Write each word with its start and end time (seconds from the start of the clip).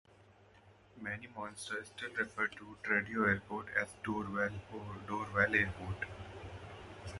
Many 0.99 1.27
Montrealers 1.27 1.85
still 1.95 2.09
refer 2.17 2.47
to 2.47 2.75
Trudeau 2.81 3.25
airport 3.25 3.67
as 3.79 3.87
"Dorval," 4.03 4.59
or 4.73 4.95
"Dorval 5.07 5.55
Airport. 5.55 6.07